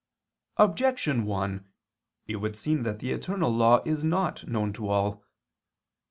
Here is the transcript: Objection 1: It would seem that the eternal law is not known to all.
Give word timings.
Objection 0.57 1.25
1: 1.27 1.69
It 2.25 2.37
would 2.37 2.55
seem 2.57 2.81
that 2.81 2.97
the 2.97 3.11
eternal 3.11 3.53
law 3.55 3.83
is 3.85 4.03
not 4.03 4.47
known 4.47 4.73
to 4.73 4.89
all. 4.89 5.23